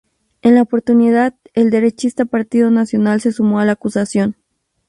[0.41, 4.35] En la oportunidad, el derechista Partido Nacional se sumó a la acusación.